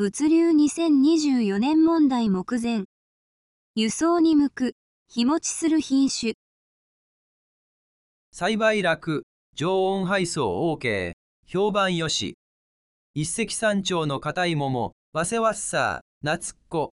[0.00, 2.84] 物流2024年問題目前。
[3.74, 4.76] 輸送に向く、
[5.08, 6.34] 日持ちする品種。
[8.30, 9.24] 栽培楽、
[9.56, 11.14] 常温配送 OK、
[11.48, 12.38] 評判よし。
[13.14, 16.92] 一石三鳥の硬い桃、ワセワッサー、夏っ子。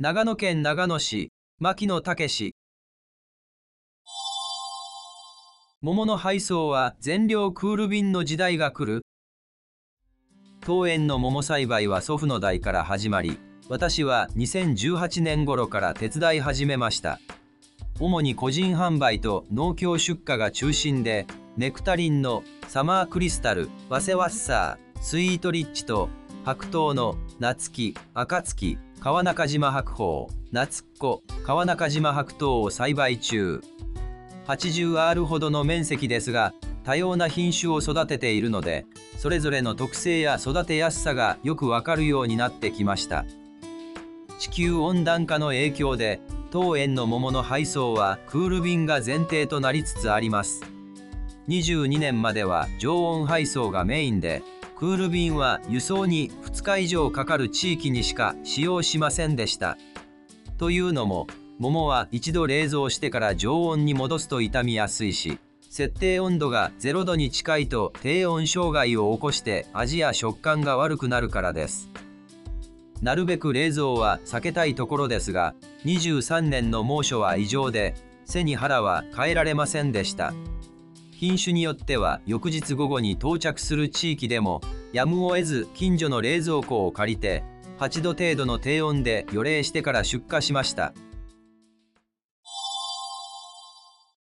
[0.00, 2.54] 長野県長野市、牧野武
[5.80, 9.05] 桃の配送は全量クール便の時代が来る。
[10.66, 13.38] 当園の桃栽培は祖父の代から始まり、
[13.68, 17.20] 私は2018年頃から手伝い始めました。
[18.00, 26.08] 主に個人販売と農協出荷が中心で、ネクタリンのサマークリスタル、ワセワッサー、スイートリッチと
[26.44, 33.62] 白桃の夏木、暁、川中島白鳳、夏っ子、川中島白桃を栽培中。
[34.48, 36.54] 80R ほどの面積ですが、
[36.86, 38.86] 多様な品種を育てているので、
[39.18, 43.26] それぞれの特性や育てやすさがよくわかるようになってきました。
[44.38, 50.62] 地球温暖化の影響で当園の桃の配送はクール便が前提となりつつあります
[51.48, 54.42] 22年までは常温配送がメインで
[54.76, 59.78] クール便は輸送に2日以上かかる地域にしか使用しませんでした
[60.58, 61.26] というのも
[61.58, 65.38] 桃は一度冷蔵してから常温に戻すと傷みやすいし
[65.76, 71.90] 設定温度が0度に近いと低温障害を起こして味や食感が悪くなるからです。
[73.02, 75.54] なるべく冷蔵は避けたいところですが、
[75.84, 80.32] 23年の猛暑は異常で、背に腹は変えられませんでした。
[81.10, 84.62] 品種によっては翌日午後に到着する地域でも、
[84.94, 87.44] やむを得ず近所の冷蔵庫を借りて、
[87.80, 90.94] 8度程度の低温で予冷してから出荷しました。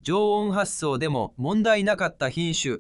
[0.05, 2.77] 常温発送でも問題なかった品種。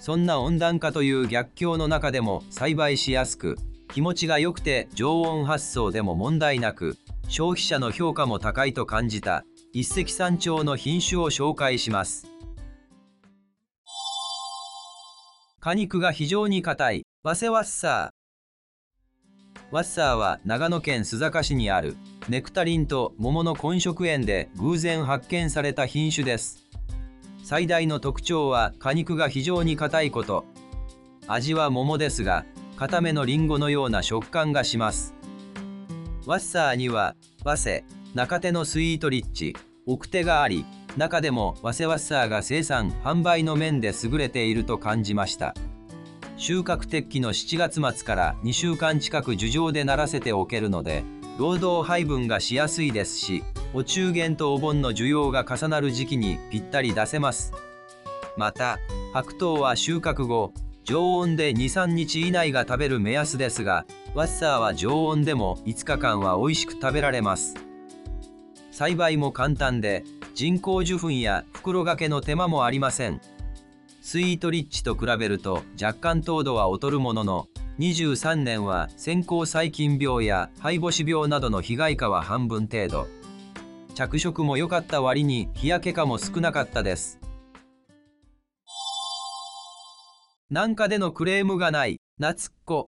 [0.00, 3.56] そんな温暖化という逆境の中でも栽培しやすく、
[3.94, 6.96] 気持ちが良くて常温発送でも問題なく
[7.28, 12.26] 消費者の評価も高いと感じた一石三鳥の品種を紹介します。
[15.60, 19.62] 果肉が非常に硬いワセワッサー。
[19.70, 21.96] ワッサーは長野県須坂市にある。
[22.28, 26.64] ネクタリンと桃の混植園で偶然発見された品種です
[27.42, 30.44] 最大の特徴は果肉が非常に硬いこと
[31.26, 32.44] 味は桃ですが
[32.82, 35.14] 固めのリンゴのような食感がします。
[36.26, 39.54] ワッサーには、ワセ、中手のスイートリッチ、
[39.86, 40.64] 奥手があり、
[40.96, 45.54] 中でもワセワッサーが生産・販売の面で優れていると感じました。
[46.36, 51.04] 収穫適期の7月末から2週間近く樹上でならせておけるので、
[51.38, 53.44] 労働配分がしやすいですし、
[53.74, 57.52] お中元とお盆の需要が重なる時期にぴったり出せます。
[58.36, 58.78] また、
[59.12, 60.52] 白桃は収穫後、
[60.84, 67.54] 常温で23日以内が食べる目安ですがワッサーは常温でも5日間は美味しく食べられます
[68.72, 70.04] 栽培も簡単で
[70.34, 73.20] 人工授粉や袋掛けの手間もありません
[74.00, 83.06] スイートリッチと比べると若干糖度は劣るものの23年は先行細菌病や肺母子病などの被害化は半分程度
[83.94, 87.22] 着色も良かった割に日焼け化も少なかったです
[90.52, 92.90] なんかでのクレームがない、夏っ子。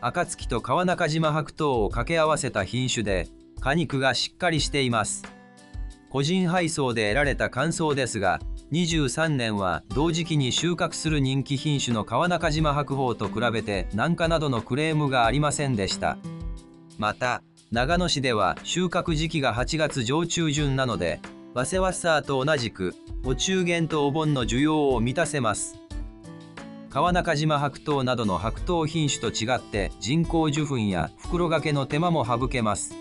[0.00, 3.26] 暁と川中島白桃を掛け合わせた品種で、
[3.60, 5.24] 果肉がしっかりしています。
[6.08, 8.38] 個人配送で得られた感想ですが、
[8.72, 16.18] 23年は同時期に収穫する人気品種の川中島白鳳と比べて軟化などのクレームがありませんでした。
[16.98, 21.20] また、長野市では収穫時期が8月上中旬なので、
[21.54, 22.94] ワセワッサーと同じく、
[23.24, 25.78] お中元とお盆の需要を満たせます。
[26.96, 32.94] 川中島白桃などの白桃品種と違って人工授粉や袋掛けの手間も省けます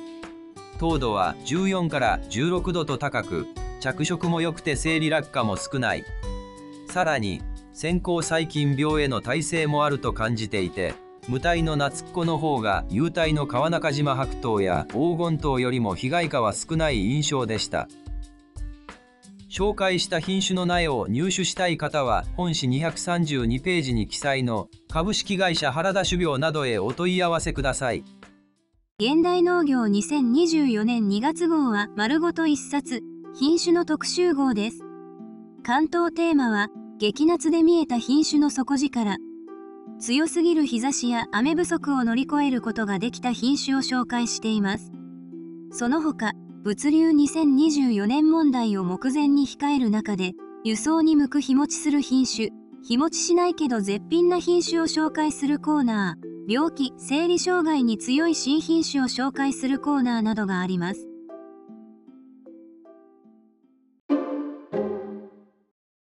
[0.80, 3.48] 糖度は14から16度と高く
[3.86, 6.04] 着色も良くて生理落下も少ない
[6.88, 10.96] さらに先行細菌病への耐性もあると感じていて
[11.28, 17.88] 無体の夏っ子の方が有体の川中島白桃や黄金桃よりも被害化は少ない印象でした。
[19.50, 28.04] 紹介した品種の苗を入手したい方は本誌232ページに記載の株式会社原田種苗などへお問い合わせください。
[29.00, 33.02] 現代農業2024年2月号は丸ごと1冊
[33.38, 34.80] 品種の特集号です。
[35.62, 39.18] 関東テーマは激夏で見えた品種の底力。
[40.00, 44.94] 強すぎる日差しや雨不足を乗り越えることができた品種を紹介しています。
[45.70, 46.32] その他、
[46.64, 50.32] 物流2024年問題を目前に控える中で、
[50.64, 52.52] 輸送に向く日持ちする品種、
[52.88, 61.10] 日持ちしないけど絶品な品種を紹介するコーナー、病気、生理障害に強い新品種を紹介するコーナーなどがあります。